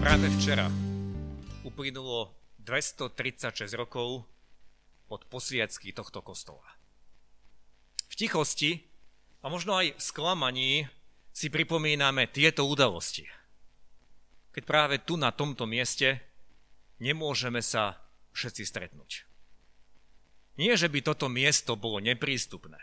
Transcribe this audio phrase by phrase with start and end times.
[0.00, 0.64] Práve včera
[1.60, 2.32] uplynulo
[2.64, 4.24] 236 rokov
[5.12, 6.64] od posviacky tohto kostola.
[8.08, 8.80] V tichosti
[9.44, 10.72] a možno aj v sklamaní
[11.36, 13.28] si pripomíname tieto udalosti.
[14.56, 16.24] Keď práve tu na tomto mieste
[16.96, 18.00] nemôžeme sa
[18.32, 19.28] všetci stretnúť.
[20.56, 22.80] Nie, že by toto miesto bolo neprístupné.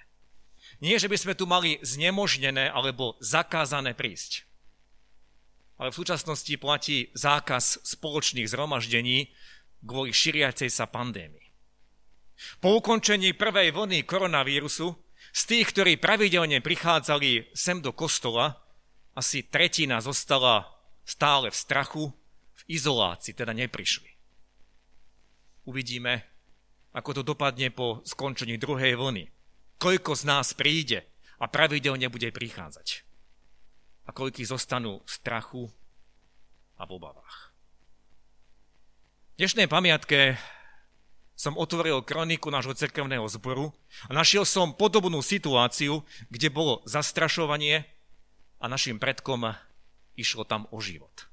[0.85, 4.46] Nie, že by sme tu mali znemožnené alebo zakázané prísť
[5.77, 9.29] ale v súčasnosti platí zákaz spoločných zhromaždení
[9.85, 11.45] kvôli šíriacej sa pandémii.
[12.61, 14.93] Po ukončení prvej vlny koronavírusu
[15.33, 18.57] z tých, ktorí pravidelne prichádzali sem do kostola,
[19.17, 20.69] asi tretina zostala
[21.01, 22.03] stále v strachu,
[22.53, 24.09] v izolácii, teda neprišli.
[25.65, 26.25] Uvidíme,
[26.93, 29.29] ako to dopadne po skončení druhej vlny.
[29.77, 31.05] Koľko z nás príde
[31.37, 33.06] a pravidelne bude prichádzať
[34.07, 35.63] a koľký zostanú v strachu
[36.79, 37.35] a v obavách.
[39.35, 40.39] V dnešnej pamiatke
[41.37, 43.69] som otvoril kroniku nášho cerkevného zboru
[44.09, 46.01] a našiel som podobnú situáciu,
[46.33, 47.85] kde bolo zastrašovanie
[48.57, 49.53] a našim predkom
[50.17, 51.29] išlo tam o život.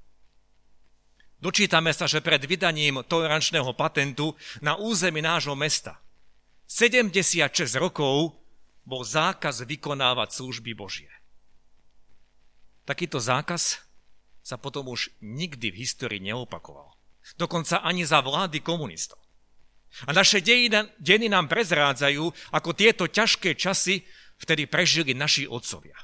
[1.40, 6.04] Dočítame sa, že pred vydaním tolerančného patentu na území nášho mesta
[6.68, 8.36] 76 rokov
[8.84, 11.12] bol zákaz vykonávať služby Božie.
[12.84, 13.80] Takýto zákaz
[14.44, 16.92] sa potom už nikdy v histórii neopakoval.
[17.40, 19.16] Dokonca ani za vlády komunistov.
[20.04, 24.04] A naše dejiny, nám prezrádzajú, ako tieto ťažké časy
[24.36, 25.96] vtedy prežili naši otcovia.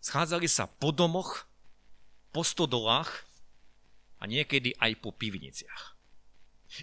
[0.00, 1.44] Schádzali sa po domoch,
[2.32, 3.28] po stodolách
[4.22, 5.92] a niekedy aj po pivniciach.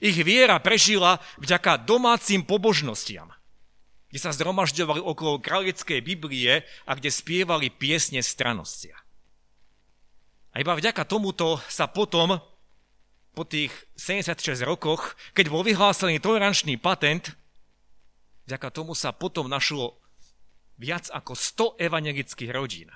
[0.04, 3.34] Ich viera prežila vďaka domácim pobožnostiam
[4.10, 8.98] kde sa zhromažďovali okolo kráľeckej Biblie a kde spievali piesne stranostia.
[10.50, 12.42] A iba vďaka tomuto sa potom,
[13.38, 17.38] po tých 76 rokoch, keď bol vyhlásený tolerančný patent,
[18.50, 20.02] vďaka tomu sa potom našlo
[20.82, 21.38] viac ako
[21.78, 22.90] 100 evangelických rodín.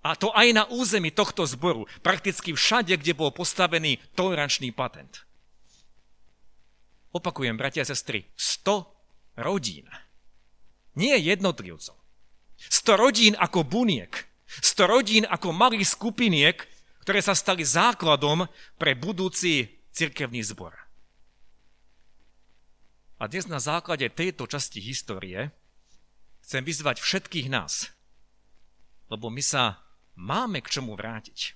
[0.00, 5.28] A to aj na území tohto zboru, prakticky všade, kde bol postavený tolerančný patent.
[7.12, 8.88] Opakujem, bratia a sestry, 100
[9.44, 9.84] rodín.
[10.98, 11.94] Nie jednotlivcov.
[12.58, 14.10] 100 rodín ako buniek.
[14.50, 16.58] 100 rodín ako malých skupiniek,
[17.06, 20.74] ktoré sa stali základom pre budúci cirkevný zbor.
[23.22, 25.54] A dnes na základe tejto časti histórie
[26.42, 27.94] chcem vyzvať všetkých nás,
[29.10, 29.82] lebo my sa
[30.18, 31.54] máme k čomu vrátiť.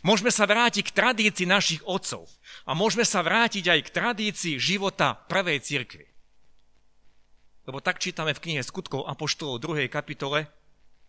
[0.00, 2.28] Môžeme sa vrátiť k tradícii našich otcov
[2.64, 6.13] a môžeme sa vrátiť aj k tradícii života prvej cirkvi.
[7.64, 9.88] Lebo tak čítame v knihe Skutkov Apoštolov 2.
[9.88, 10.52] kapitole,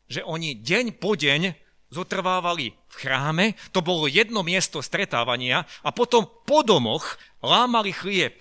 [0.07, 1.51] že oni deň po deň
[1.91, 3.45] zotrvávali v chráme,
[3.75, 8.39] to bolo jedno miesto stretávania a potom po domoch lámali chlieb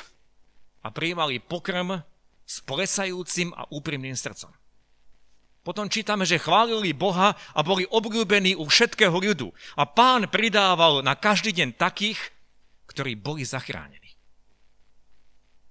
[0.86, 2.06] a prijímali pokrm
[2.46, 4.52] s plesajúcim a úprimným srdcom.
[5.64, 9.48] Potom čítame, že chválili Boha a boli obľúbení u všetkého ľudu.
[9.80, 12.20] A pán pridával na každý deň takých,
[12.84, 14.12] ktorí boli zachránení.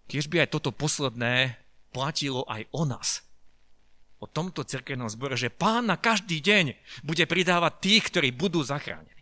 [0.09, 1.62] Tiež by aj toto posledné
[1.93, 3.21] platilo aj o nás.
[4.17, 6.73] O tomto cirkevnom zbore, že pán na každý deň
[7.05, 9.13] bude pridávať tých, ktorí budú zachránení.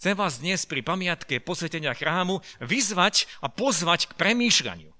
[0.00, 4.92] Chcem vás dnes pri pamiatke posvetenia chrámu vyzvať a pozvať k premýšľaniu.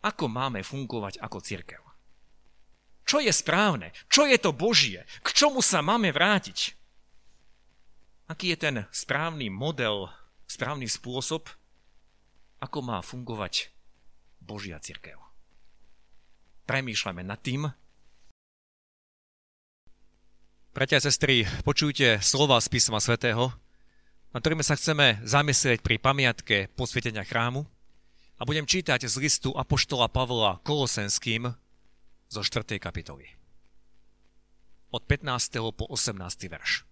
[0.00, 1.82] Ako máme fungovať ako cirkev?
[3.04, 3.92] Čo je správne?
[4.06, 5.02] Čo je to Božie?
[5.20, 6.78] K čomu sa máme vrátiť?
[8.30, 10.06] Aký je ten správny model,
[10.46, 11.50] správny spôsob,
[12.62, 13.74] ako má fungovať
[14.40, 15.20] Božia církev.
[16.66, 17.70] Premýšľame nad tým.
[20.70, 23.50] Bratia a sestry, počujte slova z písma svätého,
[24.30, 27.66] na ktorými sa chceme zamyslieť pri pamiatke posvietenia chrámu
[28.38, 31.50] a budem čítať z listu Apoštola Pavla Kolosenským
[32.30, 32.78] zo 4.
[32.78, 33.26] kapitoly.
[34.94, 35.74] Od 15.
[35.74, 36.16] po 18.
[36.46, 36.86] verš.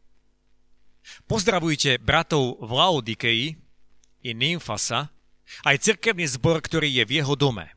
[1.31, 3.47] Pozdravujte bratov v Laodikeji
[4.27, 5.15] i Nymfasa,
[5.65, 7.73] aj cirkevný zbor, ktorý je v jeho dome.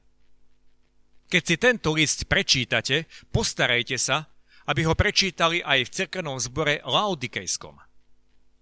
[1.32, 4.28] Keď si tento list prečítate, postarajte sa,
[4.68, 7.80] aby ho prečítali aj v cirkevnom zbore Laodikejskom.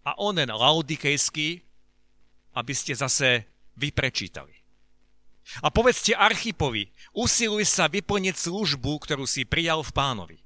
[0.06, 1.62] a onen laodikejský,
[2.56, 3.46] aby ste zase
[3.78, 4.56] vyprečítali.
[5.62, 10.38] A povedzte Archipovi, usiluj sa vyplniť službu, ktorú si prijal v pánovi.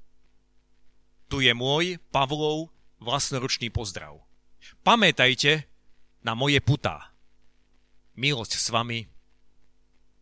[1.27, 4.19] Tu je môj, Pavlov, vlastnoručný pozdrav.
[4.83, 5.67] Pamätajte
[6.23, 7.12] na moje putá.
[8.13, 9.09] Milosť s vami.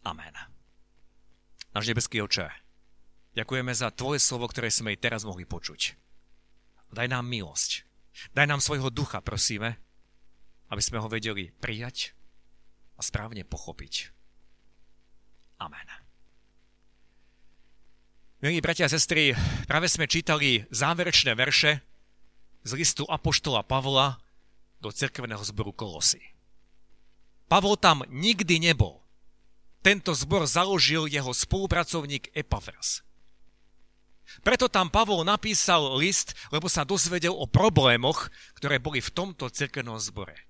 [0.08, 0.36] Amen.
[1.72, 2.52] Náš nebeský oče,
[3.36, 5.96] ďakujeme za Tvoje slovo, ktoré sme aj teraz mohli počuť.
[6.92, 7.88] Daj nám milosť.
[8.36, 9.80] Daj nám svojho ducha, prosíme,
[10.68, 12.12] aby sme ho vedeli prijať
[13.00, 14.12] a správne pochopiť.
[15.64, 15.88] Amen.
[18.42, 19.38] Milí bratia a sestry,
[19.70, 21.86] práve sme čítali záverečné verše
[22.66, 24.18] z listu Apoštola Pavla
[24.82, 26.31] do cerkveného zboru Kolosy.
[27.52, 29.04] Pavol tam nikdy nebol.
[29.84, 33.04] Tento zbor založil jeho spolupracovník Epafras.
[34.40, 40.00] Preto tam Pavol napísal list, lebo sa dozvedel o problémoch, ktoré boli v tomto cerkvenom
[40.00, 40.48] zbore.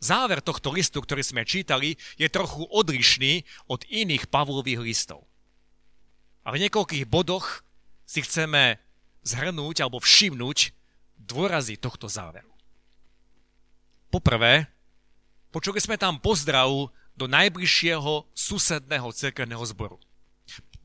[0.00, 5.28] Záver tohto listu, ktorý sme čítali, je trochu odlišný od iných Pavlových listov.
[6.48, 7.60] A v niekoľkých bodoch
[8.08, 8.80] si chceme
[9.28, 10.72] zhrnúť alebo všimnúť
[11.20, 12.48] dôrazy tohto záveru.
[14.08, 14.72] Poprvé,
[15.56, 16.68] počuli sme tam pozdrav
[17.16, 19.96] do najbližšieho susedného cerkevného zboru.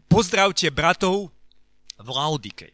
[0.07, 1.35] Pozdravte bratov
[1.99, 2.71] v Laodikej.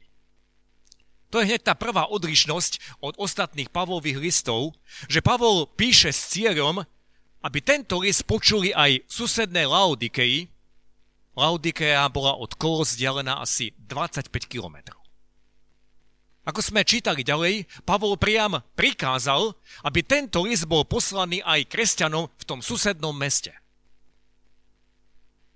[1.33, 4.77] To je hneď tá prvá odlišnosť od ostatných Pavlových listov,
[5.09, 6.85] že Pavol píše s cieľom,
[7.41, 10.53] aby tento list počuli aj susedné Laodikei.
[11.33, 14.96] Laodikea bola od Kolos vzdialená asi 25 kilometrov.
[16.47, 19.51] Ako sme čítali ďalej, Pavol priam prikázal,
[19.83, 23.51] aby tento list bol poslaný aj kresťanom v tom susednom meste.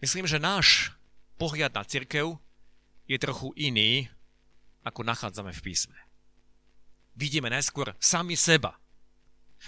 [0.04, 0.92] Myslím, že náš
[1.40, 2.36] pohľad na cirkev
[3.08, 4.12] je trochu iný
[4.84, 5.96] ako nachádzame v písme.
[7.16, 8.76] Vidíme najskôr sami seba.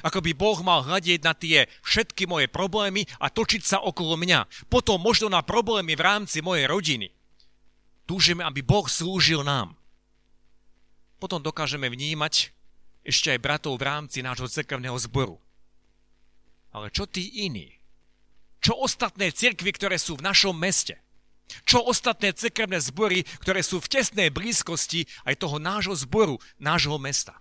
[0.02, 4.68] Ako by Boh mal hľadiť na tie všetky moje problémy a točiť sa okolo mňa.
[4.68, 7.14] Potom možno na problémy v rámci mojej rodiny.
[8.10, 9.78] Túžime, aby Boh slúžil nám.
[11.24, 12.52] Potom dokážeme vnímať
[13.08, 15.40] ešte aj bratov v rámci nášho cerkevného zboru.
[16.76, 17.80] Ale čo tí iní?
[18.60, 21.00] Čo ostatné cirkvy, ktoré sú v našom meste?
[21.64, 27.40] Čo ostatné cekrevné zbory, ktoré sú v tesnej blízkosti aj toho nášho zboru, nášho mesta?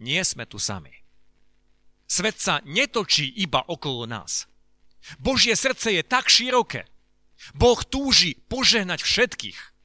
[0.00, 1.04] Nie sme tu sami.
[2.08, 4.48] Svet sa netočí iba okolo nás.
[5.20, 6.88] Božie srdce je tak široké.
[7.52, 9.76] Boh túži požehnať všetkých.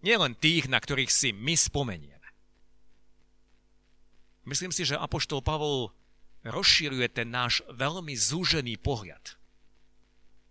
[0.00, 2.28] Nielen tých, na ktorých si my spomenieme.
[4.48, 5.92] Myslím si, že Apoštol Pavol
[6.42, 9.36] rozšíruje ten náš veľmi zúžený pohľad–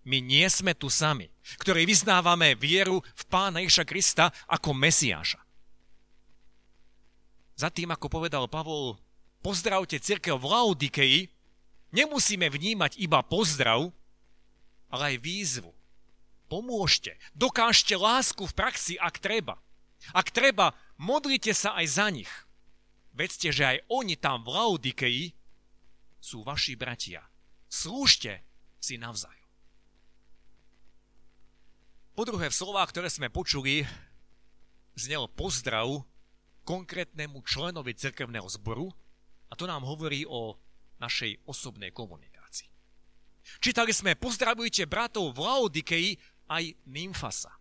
[0.09, 1.29] my nie sme tu sami,
[1.61, 5.37] ktorí vyznávame vieru v Pána Iša Krista ako Mesiáša.
[7.59, 8.97] Za tým, ako povedal Pavol,
[9.45, 11.21] pozdravte církev v Laodikeji,
[11.93, 13.93] nemusíme vnímať iba pozdrav,
[14.89, 15.71] ale aj výzvu.
[16.49, 19.61] Pomôžte, dokážte lásku v praxi, ak treba.
[20.17, 22.31] Ak treba, modlite sa aj za nich.
[23.13, 25.25] Vedzte, že aj oni tam v Laodikeji
[26.17, 27.21] sú vaši bratia.
[27.69, 28.41] Slúžte
[28.81, 29.37] si navzájom.
[32.17, 33.87] Po druhé, v slovách, ktoré sme počuli,
[34.97, 36.03] znel pozdrav
[36.67, 38.91] konkrétnemu členovi cirkevného zboru
[39.47, 40.57] a to nám hovorí o
[40.99, 42.67] našej osobnej komunikácii.
[43.57, 46.11] Čítali sme pozdravujte bratov v Laodikeji
[46.49, 47.53] aj Nymfasa.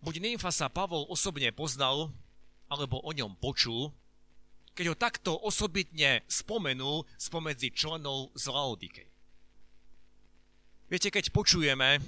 [0.00, 2.08] Buď Nymfasa Pavol osobne poznal,
[2.72, 3.92] alebo o ňom počul,
[4.72, 9.08] keď ho takto osobitne spomenul spomedzi členov z Laodikej.
[10.88, 12.00] Viete, keď počujeme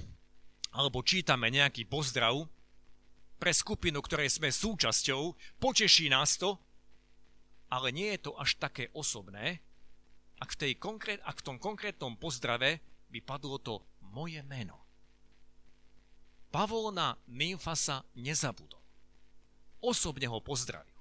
[0.73, 2.49] alebo čítame nejaký pozdrav
[3.37, 6.57] pre skupinu, ktorej sme súčasťou, poteší nás to,
[7.69, 9.61] ale nie je to až také osobné,
[10.41, 12.81] ak v, tej konkrét, ak v tom konkrétnom pozdrave
[13.13, 13.79] by padlo to
[14.13, 14.77] moje meno.
[16.53, 18.79] Pavol na Nymfasa nezabudol.
[19.81, 20.93] Osobne ho pozdravil.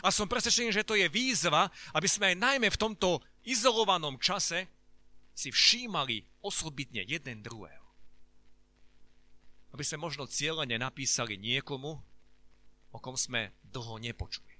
[0.00, 4.64] A som presvedčený, že to je výzva, aby sme aj najmä v tomto izolovanom čase
[5.36, 7.78] si všímali osobitne jeden druhého
[9.72, 11.92] aby sme možno cieľene napísali niekomu,
[12.90, 14.50] o kom sme dlho nepočuli.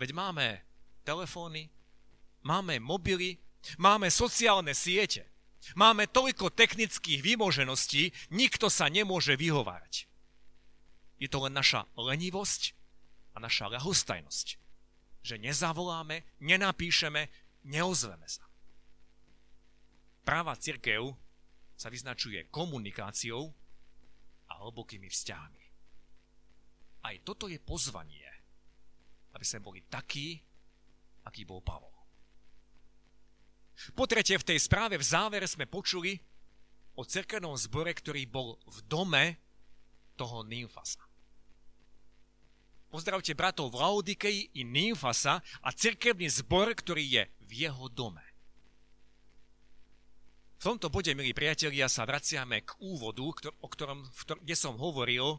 [0.00, 0.64] Veď máme
[1.02, 1.68] telefóny,
[2.40, 3.36] máme mobily,
[3.76, 5.28] máme sociálne siete,
[5.74, 10.06] máme toľko technických výmožeností, nikto sa nemôže vyhovárať.
[11.18, 12.76] Je to len naša lenivosť
[13.34, 14.46] a naša ľahostajnosť,
[15.24, 17.26] že nezavoláme, nenapíšeme,
[17.66, 18.44] neozveme sa.
[20.22, 21.16] Práva církev
[21.74, 23.50] sa vyznačuje komunikáciou
[24.46, 25.64] a hlbokými vzťahmi.
[27.06, 28.36] Aj toto je pozvanie
[29.36, 30.40] aby sme boli takí,
[31.28, 31.92] aký bol Pavol.
[33.92, 36.16] Po tretie, v tej správe v závere sme počuli
[36.96, 39.24] o cerkevnom zbore, ktorý bol v dome
[40.16, 41.04] toho Nymfasa.
[42.88, 48.24] Pozdravte bratov v Laodikei i Nymfasa a cerkevný zbor, ktorý je v jeho dome.
[50.56, 53.20] V tomto bode, milí priatelia, sa vraciame k úvodu,
[53.60, 54.08] o ktorom,
[54.40, 55.36] kde som hovoril,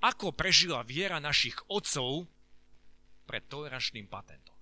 [0.00, 2.24] ako prežila viera našich otcov
[3.28, 4.53] pred tolerančným patentom.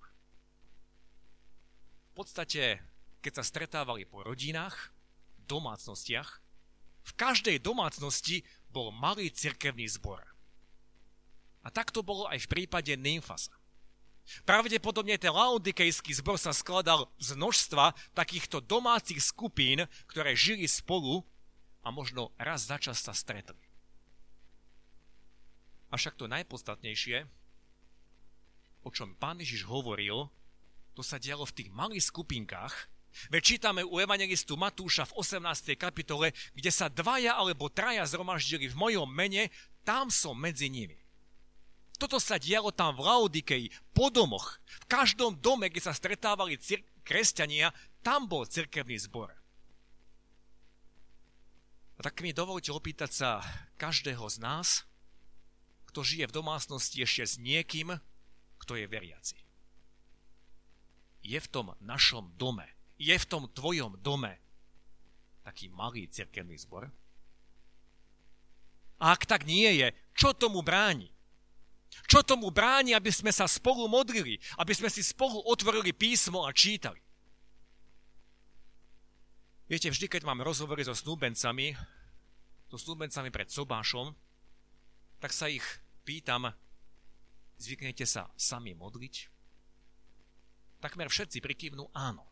[2.13, 2.77] V podstate,
[3.25, 4.93] keď sa stretávali po rodinách,
[5.49, 6.45] domácnostiach,
[7.03, 10.21] v každej domácnosti bol malý cirkevný zbor.
[11.65, 13.57] A tak to bolo aj v prípade Nymfasa.
[14.45, 21.25] Pravdepodobne ten laodikejský zbor sa skladal z množstva takýchto domácich skupín, ktoré žili spolu
[21.81, 23.57] a možno raz za čas sa stretli.
[25.89, 27.25] A však to najpodstatnejšie,
[28.85, 30.29] o čom pán Ježiš hovoril,
[30.93, 32.93] to sa dialo v tých malých skupinkách,
[33.29, 35.77] Veď čítame u evangelistu Matúša v 18.
[35.77, 39.53] kapitole, kde sa dvaja alebo traja zhromaždili v mojom mene,
[39.85, 40.97] tam som medzi nimi.
[42.01, 44.57] Toto sa dialo tam v Laodikei, po domoch.
[44.65, 47.69] V každom dome, kde sa stretávali cir- kresťania,
[48.01, 49.29] tam bol cirkevný zbor.
[51.95, 53.29] A tak mi dovolte opýtať sa
[53.77, 54.89] každého z nás,
[55.93, 58.01] kto žije v domácnosti ešte s niekým,
[58.57, 59.42] kto je veriaci.
[61.23, 62.67] Je v tom našom dome
[63.03, 64.39] je v tom tvojom dome
[65.43, 66.87] taký malý cirkevný zbor?
[69.03, 71.11] A ak tak nie je, čo tomu bráni?
[72.07, 76.55] Čo tomu bráni, aby sme sa spolu modlili, aby sme si spolu otvorili písmo a
[76.55, 76.97] čítali?
[79.67, 81.75] Viete, vždy, keď mám rozhovory so snúbencami,
[82.71, 84.15] so snúbencami pred sobášom,
[85.19, 85.63] tak sa ich
[86.07, 86.55] pýtam,
[87.59, 89.32] zvyknete sa sami modliť?
[90.83, 92.27] Takmer všetci prikývnú áno.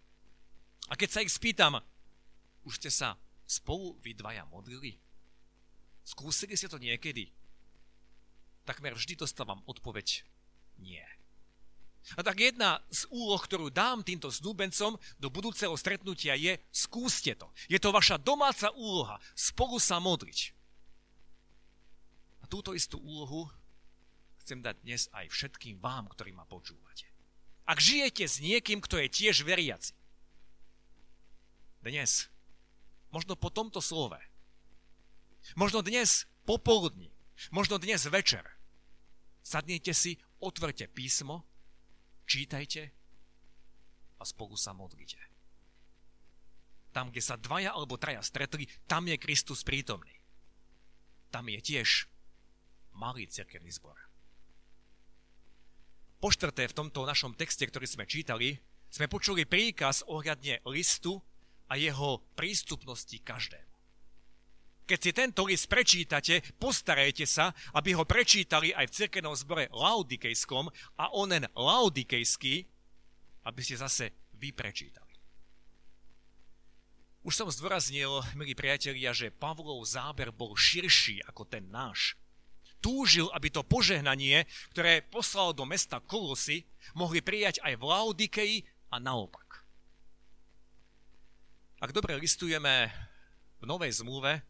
[0.91, 1.79] A keď sa ich spýtam,
[2.67, 3.15] už ste sa
[3.47, 4.99] spolu vy dvaja modlili?
[6.03, 7.31] Skúsili ste to niekedy?
[8.67, 10.27] Takmer vždy dostávam odpoveď
[10.83, 11.05] nie.
[12.17, 17.47] A tak jedna z úloh, ktorú dám týmto snúbencom do budúceho stretnutia je skúste to.
[17.71, 19.21] Je to vaša domáca úloha.
[19.37, 20.51] Spolu sa modliť.
[22.41, 23.47] A túto istú úlohu
[24.43, 27.10] chcem dať dnes aj všetkým vám, ktorí ma počúvate.
[27.71, 29.95] Ak žijete s niekým, kto je tiež veriaci,
[31.79, 32.27] dnes,
[33.15, 34.19] možno po tomto slove,
[35.55, 37.15] možno dnes popoludní,
[37.47, 38.43] možno dnes večer,
[39.39, 41.47] sadnite si, otvorte písmo,
[42.27, 42.91] čítajte
[44.19, 45.23] a spolu sa modlite.
[46.91, 50.11] Tam, kde sa dvaja alebo traja stretli, tam je Kristus prítomný.
[51.31, 52.11] Tam je tiež
[52.91, 54.10] malý cirkevný zbor.
[56.21, 58.61] Po v tomto našom texte, ktorý sme čítali,
[58.93, 61.17] sme počuli príkaz ohľadne listu,
[61.71, 63.71] a jeho prístupnosti každému.
[64.83, 70.67] Keď si tento list prečítate, postarajte sa, aby ho prečítali aj v cirkevnom zbore laudikejskom
[70.99, 72.67] a onen laudikejský,
[73.47, 75.15] aby ste zase vy prečítali.
[77.23, 82.19] Už som zdôraznil, milí priatelia, že Pavlov záber bol širší ako ten náš.
[82.81, 86.65] Túžil, aby to požehnanie, ktoré poslal do mesta Kolosy,
[86.97, 88.53] mohli prijať aj v Laudikei
[88.89, 89.61] a naopak.
[91.81, 92.89] Ak dobre listujeme
[93.61, 94.41] v Novej zmluve,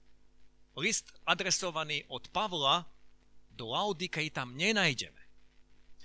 [0.80, 2.88] list adresovaný od Pavla
[3.52, 5.20] do Laodikei tam nenájdeme.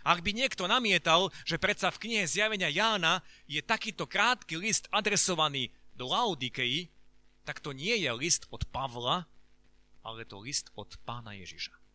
[0.06, 5.75] Ak by niekto namietal, že predsa v knihe zjavenia Jána je takýto krátky list adresovaný
[5.99, 6.90] do Laodikei,
[7.42, 9.26] tak to nie je list od Pavla,
[10.06, 11.85] ale to list od pána Ježiša.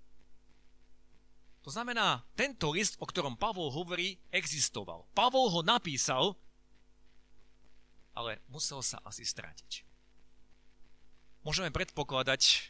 [1.61, 5.05] To znamená, tento list, o ktorom Pavol hovorí, existoval.
[5.13, 6.33] Pavol ho napísal
[8.15, 9.87] ale musel sa asi stratiť.
[11.41, 12.69] Môžeme predpokladať,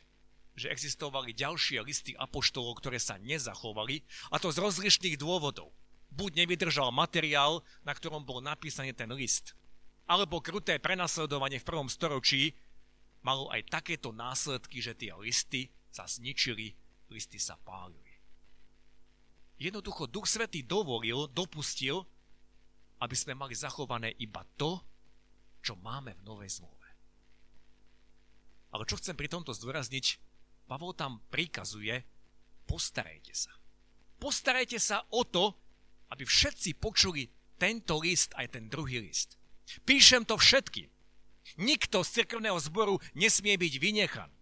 [0.55, 5.75] že existovali ďalšie listy apoštolov, ktoré sa nezachovali, a to z rozlišných dôvodov.
[6.11, 9.55] Buď nevydržal materiál, na ktorom bol napísaný ten list,
[10.07, 12.51] alebo kruté prenasledovanie v prvom storočí
[13.23, 16.75] malo aj takéto následky, že tie listy sa zničili,
[17.07, 18.10] listy sa pálili.
[19.61, 22.01] Jednoducho Duch Svetý dovolil, dopustil,
[22.97, 24.81] aby sme mali zachované iba to,
[25.61, 26.89] čo máme v Novej zmluve.
[28.73, 30.17] Ale čo chcem pri tomto zdôrazniť,
[30.65, 32.01] Pavol tam prikazuje,
[32.65, 33.53] postarajte sa.
[34.17, 35.53] Postarajte sa o to,
[36.09, 37.29] aby všetci počuli
[37.61, 39.37] tento list aj ten druhý list.
[39.85, 40.89] Píšem to všetkým.
[41.61, 44.39] Nikto z cirkevného zboru nesmie byť vynechaný.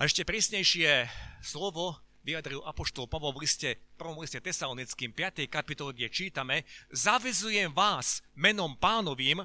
[0.00, 1.12] A ešte prísnejšie
[1.44, 3.98] slovo vyjadril apoštol Pavol v liste 1.
[3.98, 5.46] prvom liste Tesalonickým 5.
[5.50, 6.62] kapitole, kde čítame
[6.94, 9.42] Zavezujem vás menom pánovým,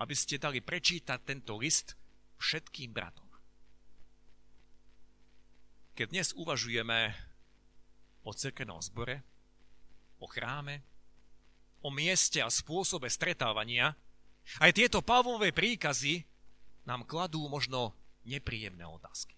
[0.00, 1.94] aby ste dali prečítať tento list
[2.40, 3.28] všetkým bratom.
[5.92, 7.12] Keď dnes uvažujeme
[8.22, 9.26] o cirkevnom zbore,
[10.22, 10.82] o chráme,
[11.82, 13.94] o mieste a spôsobe stretávania,
[14.62, 16.24] aj tieto Pavlové príkazy
[16.88, 17.92] nám kladú možno
[18.24, 19.37] nepríjemné otázky.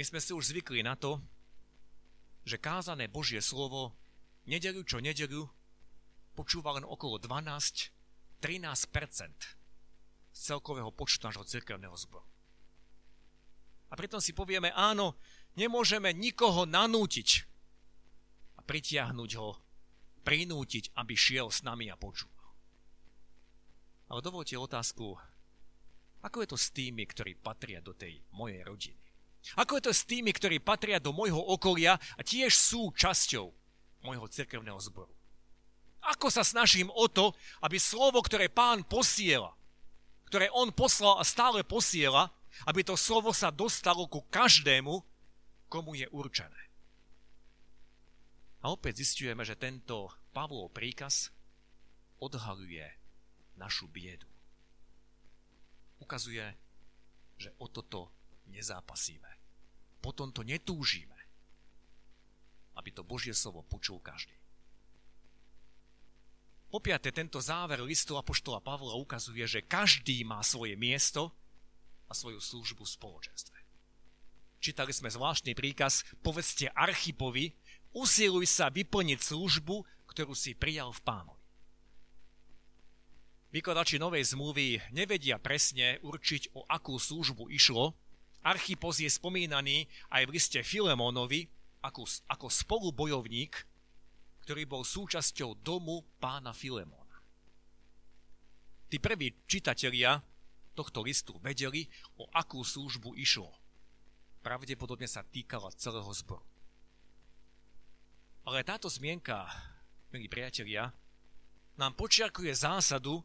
[0.00, 1.20] My sme si už zvykli na to,
[2.48, 3.92] že kázané Božie slovo
[4.48, 5.44] nedelu čo nedelu
[6.32, 8.40] počúva len okolo 12-13%
[10.32, 12.24] z celkového počtu nášho cirkevného zboru.
[13.92, 15.20] A pritom si povieme, áno,
[15.60, 17.28] nemôžeme nikoho nanútiť
[18.56, 19.60] a pritiahnuť ho,
[20.24, 22.56] prinútiť, aby šiel s nami a počúval.
[24.08, 25.20] Ale dovolte otázku,
[26.24, 29.09] ako je to s tými, ktorí patria do tej mojej rodiny?
[29.56, 33.48] Ako je to s tými, ktorí patria do môjho okolia a tiež sú časťou
[34.04, 35.12] môjho cirkevného zboru?
[36.00, 39.52] Ako sa snažím o to, aby slovo, ktoré pán posiela,
[40.28, 42.32] ktoré on poslal a stále posiela,
[42.68, 45.00] aby to slovo sa dostalo ku každému,
[45.68, 46.60] komu je určené.
[48.60, 51.32] A opäť zistujeme, že tento Pavlov príkaz
[52.20, 52.84] odhaluje
[53.56, 54.30] našu biedu
[56.00, 56.42] ukazuje,
[57.36, 58.10] že o toto
[58.50, 59.30] nezápasíme.
[60.02, 61.16] Potom to netúžime,
[62.74, 64.34] aby to Božie slovo počul každý.
[66.70, 71.34] Po piaté, tento záver listu Apoštola Pavla ukazuje, že každý má svoje miesto
[72.06, 73.58] a svoju službu v spoločenstve.
[74.62, 77.50] Čítali sme zvláštny príkaz, povedzte Archipovi,
[77.90, 81.42] usiluj sa vyplniť službu, ktorú si prijal v pánovi.
[83.50, 87.98] Vykladači novej zmluvy nevedia presne určiť, o akú službu išlo.
[88.40, 91.48] Archipos je spomínaný aj v liste Filemónovi
[91.84, 93.52] ako, ako spolubojovník,
[94.44, 97.20] ktorý bol súčasťou domu pána Filemóna.
[98.90, 100.18] Tí prví čitatelia
[100.74, 101.86] tohto listu vedeli,
[102.18, 103.52] o akú službu išlo.
[104.40, 106.42] Pravdepodobne sa týkala celého zboru.
[108.48, 109.46] Ale táto zmienka,
[110.10, 110.90] milí priatelia,
[111.76, 113.22] nám počiarkuje zásadu,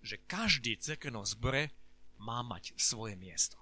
[0.00, 1.74] že každý cirkevnom zbore
[2.16, 3.59] má mať svoje miesto.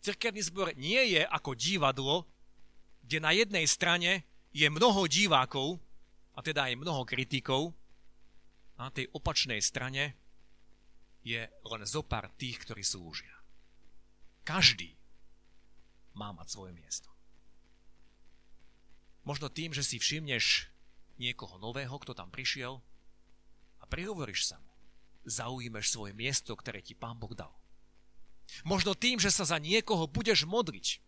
[0.00, 2.24] Cirkevný zbor nie je ako divadlo,
[3.04, 5.80] kde na jednej strane je mnoho divákov,
[6.34, 7.76] a teda aj mnoho kritikov,
[8.80, 10.16] a na tej opačnej strane
[11.20, 13.32] je len zo pár tých, ktorí slúžia.
[14.40, 14.96] Každý
[16.16, 17.12] má mať svoje miesto.
[19.28, 20.72] Možno tým, že si všimneš
[21.20, 22.80] niekoho nového, kto tam prišiel,
[23.90, 24.72] prihovoríš sa mu,
[25.26, 27.50] zaujímeš svoje miesto, ktoré ti Pán Boh dal.
[28.64, 31.00] Možno tým, že sa za niekoho budeš modliť.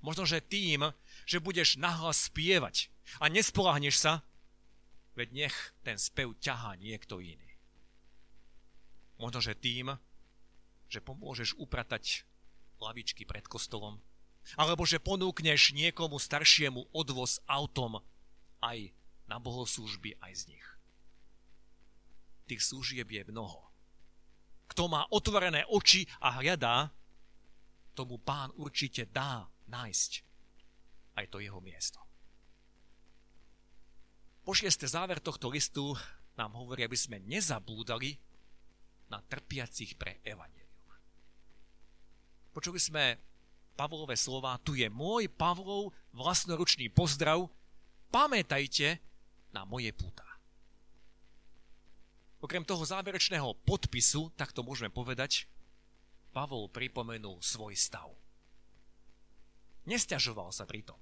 [0.00, 0.96] Možno, že tým,
[1.28, 2.88] že budeš nahlas spievať
[3.20, 4.24] a nespolahneš sa,
[5.14, 7.50] veď nech ten spev ťahá niekto iný.
[9.20, 10.00] Možno, že tým,
[10.88, 12.24] že pomôžeš upratať
[12.80, 14.00] lavičky pred kostolom,
[14.56, 18.00] alebo že ponúkneš niekomu staršiemu odvoz autom
[18.64, 18.88] aj
[19.28, 20.66] na bohoslužby aj z nich
[22.50, 23.69] tých služieb je mnoho.
[24.70, 26.94] Kto má otvorené oči a hľadá,
[27.98, 30.30] tomu pán určite dá nájsť
[31.18, 32.00] aj to jeho miesto.
[34.46, 35.92] Po šieste záver tohto listu
[36.38, 38.16] nám hovorí, aby sme nezabúdali
[39.12, 40.88] na trpiacich pre evanelium.
[42.54, 43.18] Počuli sme
[43.74, 47.48] Pavlové slova, tu je môj Pavlov vlastnoručný pozdrav,
[48.12, 49.00] pamätajte
[49.50, 50.29] na moje púta.
[52.40, 55.44] Okrem toho záverečného podpisu, tak to môžeme povedať,
[56.32, 58.08] Pavol pripomenul svoj stav.
[59.84, 60.96] Nesťažoval sa pritom.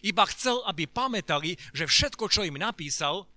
[0.00, 3.28] Iba chcel, aby pamätali, že všetko, čo im napísal,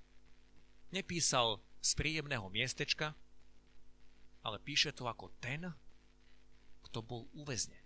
[0.96, 3.12] nepísal z príjemného miestečka,
[4.46, 5.68] ale píše to ako ten,
[6.88, 7.84] kto bol uväznený.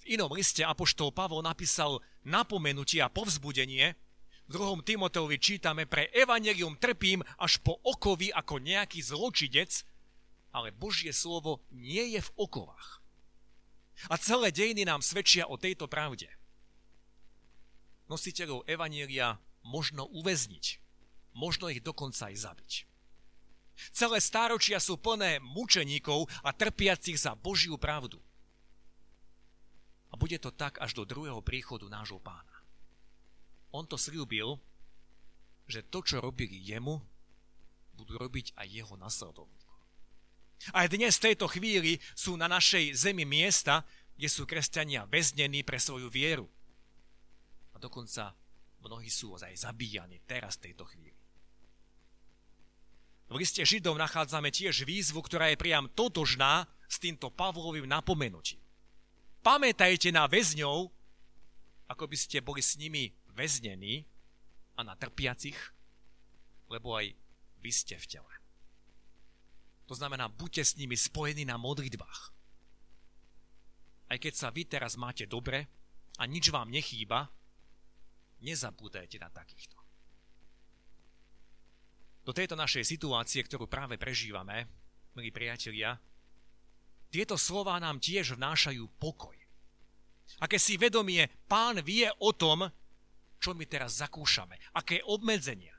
[0.00, 3.98] V inom liste Apoštol Pavol napísal napomenutie a povzbudenie,
[4.46, 4.86] 2.
[4.86, 9.82] Timoteovi čítame, pre evanelium trpím až po okovy ako nejaký zločidec,
[10.54, 13.02] ale Božie slovo nie je v okovách.
[14.06, 16.30] A celé dejiny nám svedčia o tejto pravde.
[18.06, 20.78] Nositeľov evanielia možno uväzniť,
[21.34, 22.72] možno ich dokonca aj zabiť.
[23.90, 28.22] Celé stáročia sú plné mučeníkov a trpiacich za Božiu pravdu.
[30.08, 32.55] A bude to tak až do druhého príchodu nášho pána
[33.76, 34.56] on to slúbil,
[35.68, 36.96] že to, čo robili jemu,
[37.92, 39.76] budú robiť aj jeho nasledovníkov.
[40.72, 43.84] Aj dnes v tejto chvíli sú na našej zemi miesta,
[44.16, 46.48] kde sú kresťania väznení pre svoju vieru.
[47.72, 48.32] A dokonca
[48.80, 51.20] mnohí sú ozaj zabíjani teraz v tejto chvíli.
[53.26, 58.62] V liste Židov nachádzame tiež výzvu, ktorá je priam totožná s týmto Pavlovým napomenutím.
[59.42, 60.88] Pamätajte na väzňov,
[61.90, 64.08] ako by ste boli s nimi väznení
[64.74, 65.56] a na trpiacich,
[66.72, 67.12] lebo aj
[67.60, 68.32] vy ste v tele.
[69.86, 72.20] To znamená, buďte s nimi spojení na modlitbách.
[74.06, 75.68] Aj keď sa vy teraz máte dobre
[76.18, 77.30] a nič vám nechýba,
[78.42, 79.76] nezabúdajte na takýchto.
[82.26, 84.66] Do tejto našej situácie, ktorú práve prežívame,
[85.14, 85.94] milí priatelia,
[87.06, 89.38] tieto slová nám tiež vnášajú pokoj.
[90.42, 92.66] Aké si vedomie, pán vie o tom,
[93.38, 95.74] čo my teraz zakúšame, aké obmedzenia.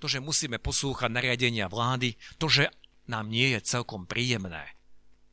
[0.00, 2.72] To, že musíme poslúchať nariadenia vlády, to, že
[3.10, 4.76] nám nie je celkom príjemné,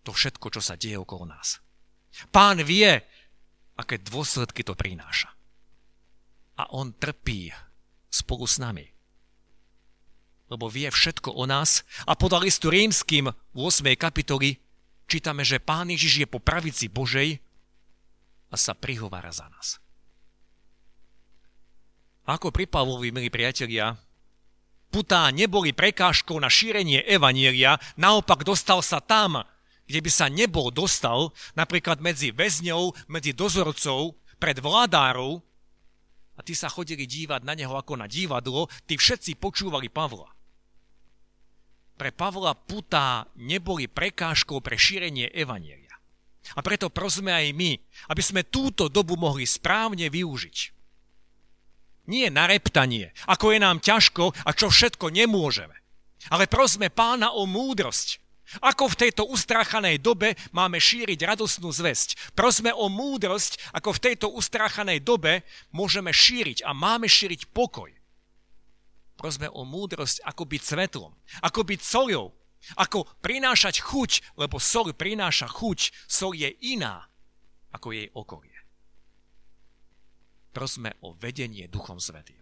[0.03, 1.63] to všetko, čo sa deje okolo nás.
[2.33, 2.99] Pán vie,
[3.77, 5.29] aké dôsledky to prináša.
[6.57, 7.53] A on trpí
[8.09, 8.89] spolu s nami.
[10.47, 13.83] Lebo vie všetko o nás a podľa listu rímským v 8.
[13.99, 14.57] kapitoli
[15.05, 17.37] čítame, že Pán Ježiš je po pravici Božej
[18.47, 19.77] a sa prihovára za nás.
[22.27, 23.95] Ako pri Pavlovi, milí priatelia,
[24.91, 29.47] putá neboli prekážkou na šírenie evanielia, naopak dostal sa tam,
[29.87, 35.39] kde by sa nebol dostal, napríklad medzi väzňou, medzi dozorcov, pred vládárov,
[36.37, 40.29] a tí sa chodili dívať na neho ako na divadlo, tí všetci počúvali Pavla.
[41.97, 45.97] Pre Pavla putá neboli prekážkou pre šírenie evanielia.
[46.53, 47.73] A preto prosme aj my,
[48.13, 50.76] aby sme túto dobu mohli správne využiť.
[52.07, 55.75] Nie na reptanie, ako je nám ťažko a čo všetko nemôžeme.
[56.31, 58.23] Ale prosme pána o múdrosť,
[58.63, 62.31] ako v tejto ustráchanej dobe máme šíriť radosnú zväzť?
[62.31, 65.43] Prosme o múdrosť, ako v tejto ustráchanej dobe
[65.75, 67.91] môžeme šíriť a máme šíriť pokoj.
[69.19, 71.11] Prosme o múdrosť, ako byť svetlom,
[71.43, 72.31] ako byť soľou,
[72.79, 77.03] ako prinášať chuť, lebo sol prináša chuť, sol je iná
[77.75, 78.46] ako jej okolie.
[80.57, 82.41] Prosme o vedenie Duchom Svetým.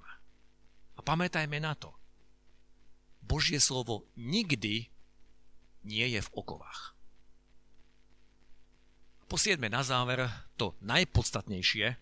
[0.95, 1.91] A pamätajme na to.
[3.19, 4.87] Božie slovo nikdy
[5.83, 6.95] nie je v okovách.
[9.27, 11.99] Po siedme na záver to najpodstatnejšie,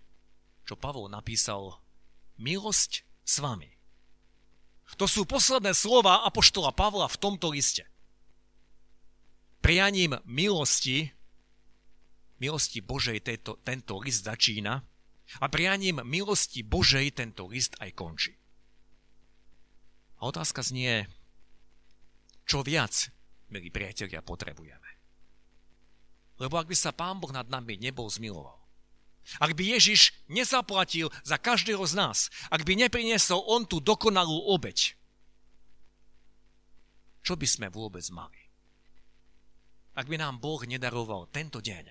[0.69, 1.82] čo Pavol napísal,
[2.38, 3.73] milosť s vami.
[5.02, 7.89] To sú posledné slova Apoštola Pavla v tomto liste.
[9.65, 11.10] Prianím milosti,
[12.38, 14.92] milosti Božej tento, tento list začína
[15.39, 18.33] a prianím milosti Božej tento list aj končí.
[20.19, 21.07] A otázka znie,
[22.47, 23.12] čo viac
[23.51, 24.89] milí priatelia, potrebujeme.
[26.41, 28.57] Lebo ak by sa Pán Boh nad nami nebol zmiloval,
[29.39, 34.99] ak by Ježiš nezaplatil za každého z nás, ak by nepriniesol on tú dokonalú obeď,
[37.23, 38.51] čo by sme vôbec mali?
[39.95, 41.88] Ak by nám Boh nedaroval tento deň,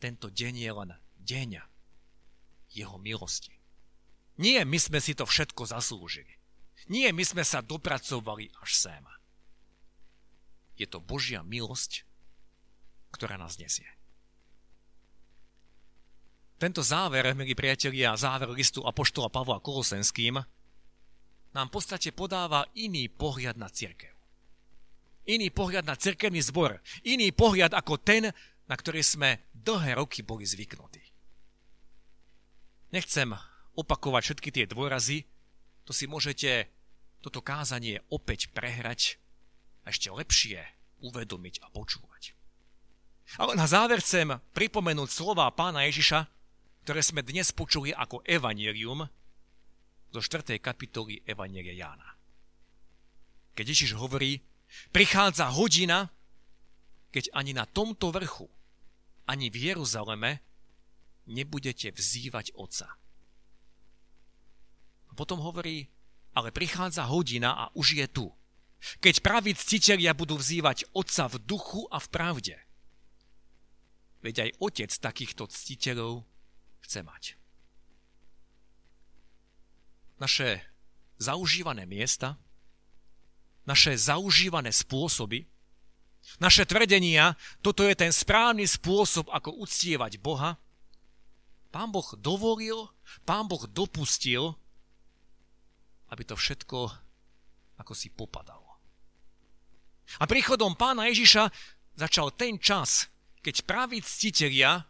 [0.00, 1.71] tento deň je len deň
[2.72, 3.54] jeho milosti.
[4.40, 6.40] Nie my sme si to všetko zaslúžili.
[6.88, 9.04] Nie my sme sa dopracovali až sem.
[10.74, 12.02] Je to Božia milosť,
[13.12, 13.86] ktorá nás nesie.
[16.58, 20.40] Tento záver, milí priatelia, záver listu Apoštola Pavla Kolosenským,
[21.52, 24.14] nám v podstate podáva iný pohľad na církev.
[25.28, 26.82] Iný pohľad na cirkevný zbor.
[27.06, 28.32] Iný pohľad ako ten,
[28.66, 31.11] na ktorý sme dlhé roky boli zvyknutí.
[32.92, 33.32] Nechcem
[33.72, 35.24] opakovať všetky tie dôrazy,
[35.88, 36.68] to si môžete
[37.24, 39.16] toto kázanie opäť prehrať
[39.82, 40.60] a ešte lepšie
[41.00, 42.36] uvedomiť a počúvať.
[43.40, 46.28] Ale na záver chcem pripomenúť slova pána Ježiša,
[46.84, 49.08] ktoré sme dnes počuli ako evanelium
[50.12, 50.60] zo 4.
[50.60, 52.20] kapitoly Evanielia Jána.
[53.56, 54.44] Keď Ježiš hovorí,
[54.92, 56.12] prichádza hodina,
[57.08, 58.52] keď ani na tomto vrchu,
[59.24, 60.44] ani v Jeruzaleme
[61.26, 62.98] nebudete vzývať Otca.
[65.12, 65.92] Potom hovorí,
[66.32, 68.26] ale prichádza hodina a už je tu,
[68.98, 72.56] keď praví ctiteľia budú vzývať Otca v duchu a v pravde.
[74.24, 76.26] Veď aj Otec takýchto ctiteľov
[76.82, 77.22] chce mať.
[80.18, 80.62] Naše
[81.18, 82.38] zaužívané miesta,
[83.66, 85.46] naše zaužívané spôsoby,
[86.38, 90.58] naše tvrdenia, toto je ten správny spôsob, ako uctievať Boha,
[91.72, 92.92] Pán Boh dovolil,
[93.24, 94.52] Pán Boh dopustil,
[96.12, 96.92] aby to všetko
[97.80, 98.76] ako si popadalo.
[100.20, 101.48] A príchodom pána Ježiša
[101.96, 103.08] začal ten čas,
[103.40, 104.84] keď praví ctitelia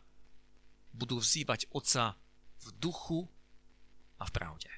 [0.91, 2.19] budú vzývať Otca
[2.67, 3.21] v duchu
[4.19, 4.71] a v pravde.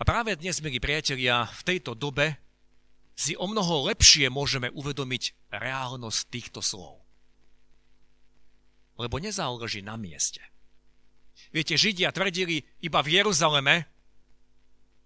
[0.00, 2.40] A práve dnes, milí priatelia, v tejto dobe
[3.12, 7.01] si o mnoho lepšie môžeme uvedomiť reálnosť týchto slov.
[9.02, 10.38] Lebo nezáleží na mieste.
[11.50, 13.90] Viete, Židia tvrdili iba v Jeruzaleme,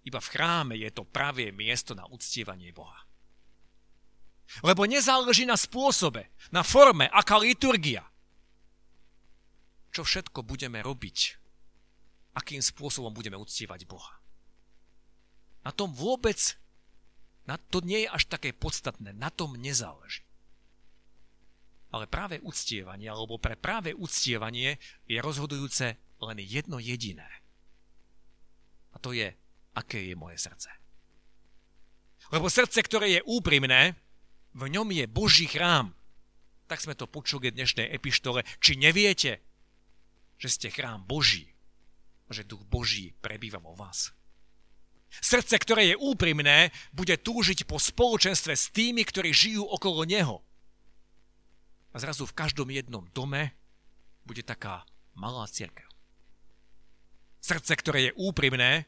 [0.05, 3.09] iba v chráme je to pravé miesto na uctievanie Boha.
[4.61, 8.05] Lebo nezáleží na spôsobe, na forme, aká liturgia.
[9.89, 11.17] Čo všetko budeme robiť,
[12.37, 14.21] akým spôsobom budeme uctievať Boha.
[15.65, 16.37] Na tom vôbec,
[17.49, 20.26] na to nie je až také podstatné, na tom nezáleží.
[21.97, 24.77] Ale práve uctievanie, alebo pre práve uctievanie
[25.09, 27.25] je rozhodujúce len jedno jediné.
[28.93, 29.33] A to je,
[29.73, 30.69] aké je moje srdce.
[32.29, 33.97] Lebo srdce, ktoré je úprimné,
[34.53, 35.97] v ňom je Boží chrám.
[36.69, 38.45] Tak sme to počuli v dnešnej epištole.
[38.61, 39.41] Či neviete,
[40.37, 41.49] že ste chrám Boží,
[42.29, 44.13] že duch Boží prebýva vo vás.
[45.09, 50.45] Srdce, ktoré je úprimné, bude túžiť po spoločenstve s tými, ktorí žijú okolo neho.
[51.97, 53.57] A zrazu v každom jednom dome
[54.21, 54.85] bude taká
[55.17, 55.89] malá církev.
[57.41, 58.85] Srdce, ktoré je úprimné,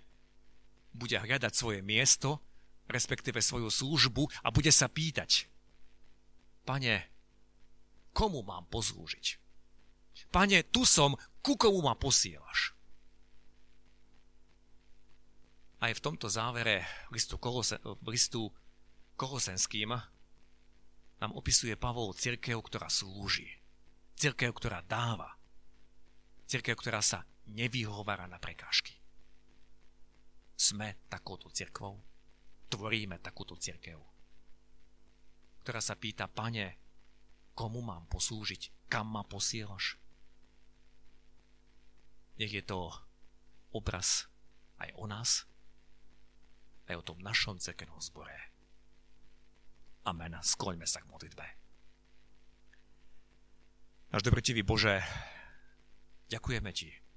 [0.94, 2.38] bude hľadať svoje miesto,
[2.86, 5.50] respektíve svoju službu a bude sa pýtať,
[6.70, 7.10] Pane,
[8.14, 9.42] komu mám poslúžiť?
[10.30, 12.78] Pane, tu som, ku komu ma posielaš?
[15.82, 18.54] Aj v tomto závere listu, Kolose, listu
[19.18, 19.98] Kolosenským
[21.20, 23.60] nám opisuje Pavol církev, ktorá slúži.
[24.16, 25.36] Církev, ktorá dáva.
[26.48, 28.96] Církev, ktorá sa nevyhovára na prekážky.
[30.56, 32.00] Sme takouto církvou.
[32.72, 34.00] Tvoríme takúto církev.
[35.64, 36.80] Ktorá sa pýta, pane,
[37.56, 38.88] komu mám poslúžiť?
[38.88, 40.00] Kam ma posielaš?
[42.40, 42.88] Nech je to
[43.76, 44.32] obraz
[44.80, 45.44] aj o nás,
[46.88, 48.32] aj o tom našom cerkevnom zbore.
[50.10, 50.34] Amen.
[50.42, 51.46] Skloňme sa k modlitbe.
[54.10, 55.06] Náš dobrotivý Bože,
[56.34, 57.10] ďakujeme Ti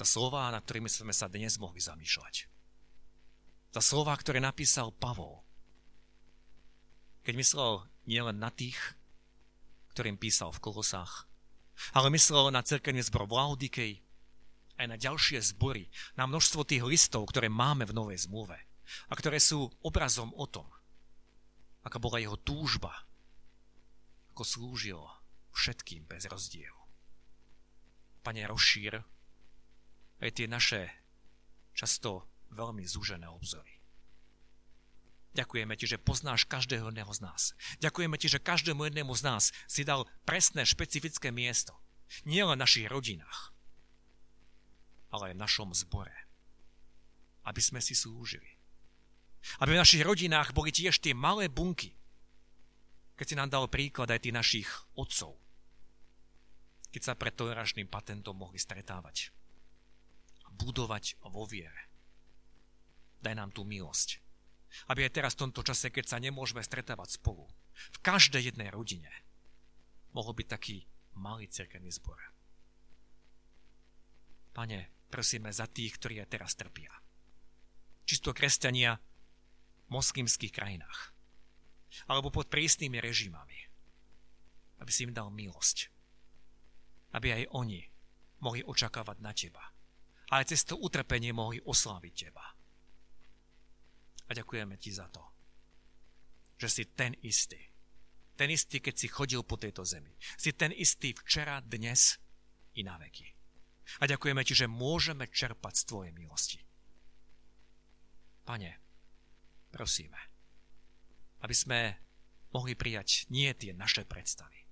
[0.00, 2.48] za slova, nad ktorými sme sa dnes mohli zamýšľať.
[3.76, 5.44] Za slova, ktoré napísal Pavol.
[7.20, 8.80] Keď myslel nielen na tých,
[9.92, 11.28] ktorým písal v Kolosách,
[11.92, 13.92] ale myslel na cerkevný zbor v Laodikej,
[14.80, 18.56] aj na ďalšie zbory, na množstvo tých listov, ktoré máme v Novej zmluve
[19.06, 20.64] a ktoré sú obrazom o tom,
[21.84, 22.92] aká bola jeho túžba,
[24.36, 25.00] ako slúžil
[25.52, 26.80] všetkým bez rozdielu.
[28.20, 29.00] Pane, rozšír
[30.20, 30.92] aj tie naše
[31.72, 33.80] často veľmi zúžené obzory.
[35.30, 37.42] Ďakujeme ti, že poznáš každého jedného z nás.
[37.78, 41.78] Ďakujeme ti, že každému jednému z nás si dal presné, špecifické miesto.
[42.26, 43.54] Nie len v našich rodinách,
[45.14, 46.12] ale aj v našom zbore.
[47.46, 48.59] Aby sme si slúžili.
[49.60, 51.96] Aby v našich rodinách boli tiež tie malé bunky,
[53.16, 55.36] keď si nám dal príklad aj tých našich otcov,
[56.92, 59.32] keď sa pred toleračným patentom mohli stretávať
[60.44, 61.88] a budovať vo viere.
[63.20, 64.20] Daj nám tú milosť,
[64.88, 67.44] aby aj teraz v tomto čase, keď sa nemôžeme stretávať spolu,
[67.76, 69.12] v každej jednej rodine,
[70.16, 70.84] mohol byť taký
[71.16, 72.18] malý cerkevný zbor.
[74.56, 76.90] Pane, prosíme za tých, ktorí aj teraz trpia.
[78.08, 78.98] Čisto kresťania
[79.90, 81.10] v moslimských krajinách.
[82.06, 83.66] Alebo pod prísnymi režimami.
[84.78, 85.90] Aby si im dal milosť.
[87.10, 87.82] Aby aj oni
[88.38, 89.74] mohli očakávať na teba.
[90.30, 92.46] Aj cez to utrpenie mohli osláviť teba.
[94.26, 95.26] A ďakujeme ti za to,
[96.54, 97.58] že si ten istý.
[98.38, 100.14] Ten istý, keď si chodil po tejto zemi.
[100.38, 102.16] Si ten istý včera, dnes
[102.78, 103.26] i na veky.
[103.98, 106.60] A ďakujeme Ti, že môžeme čerpať z Tvojej milosti.
[108.46, 108.78] Pane,
[109.70, 110.18] prosíme,
[111.40, 111.96] aby sme
[112.50, 114.66] mohli prijať nie tie naše predstavy,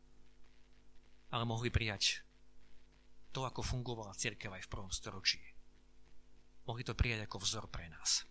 [1.31, 2.27] ale mohli prijať
[3.33, 5.41] to, ako fungovala církev aj v prvom storočí.
[6.67, 8.29] Mohli to prijať ako vzor pre nás.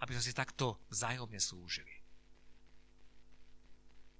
[0.00, 2.04] Aby sme si takto vzájomne slúžili.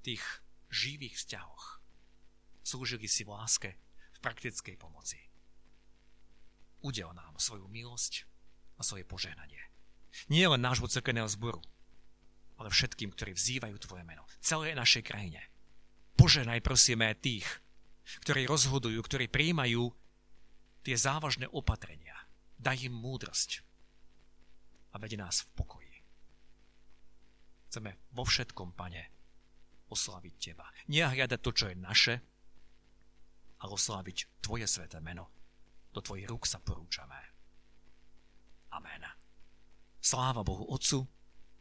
[0.00, 0.24] V tých
[0.68, 1.80] živých vzťahoch.
[2.66, 3.70] Slúžili si v láske,
[4.16, 5.20] v praktickej pomoci
[6.86, 8.22] udel nám svoju milosť
[8.78, 9.58] a svoje požehnanie.
[10.32, 11.60] Nie len nášho cerkeného zboru,
[12.56, 14.24] ale všetkým, ktorí vzývajú Tvoje meno.
[14.40, 15.44] Celej našej krajine.
[16.16, 17.44] Poženaj prosíme tých,
[18.24, 19.92] ktorí rozhodujú, ktorí príjmajú
[20.86, 22.16] tie závažné opatrenia.
[22.56, 23.60] Daj im múdrosť
[24.94, 25.94] a vedie nás v pokoji.
[27.68, 29.02] Chceme vo všetkom, Pane,
[29.92, 30.64] osláviť Teba.
[30.88, 32.14] Nie hľadať to, čo je naše,
[33.60, 35.28] ale osláviť Tvoje sveté meno.
[35.92, 37.18] Do Tvojich rúk sa porúčame.
[38.72, 39.25] Amen.
[40.06, 41.02] Sláva Bohu Otcu,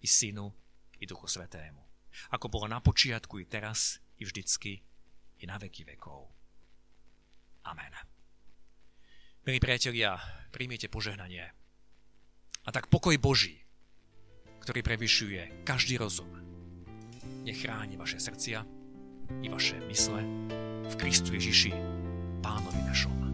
[0.02, 0.54] i Synu,
[1.02, 1.82] i Duchu Svetému.
[2.30, 4.86] Ako bolo na počiatku, i teraz, i vždycky,
[5.42, 6.30] i na veky vekov.
[7.66, 7.90] Amen.
[9.50, 10.22] Milí priatelia,
[10.54, 11.58] príjmite požehnanie.
[12.66, 13.66] A tak pokoj Boží,
[14.62, 16.30] ktorý prevyšuje každý rozum,
[17.50, 18.62] nech chráni vaše srdcia
[19.42, 20.22] i vaše mysle
[20.86, 21.74] v Kristu Ježiši,
[22.46, 23.25] Pánovi našom.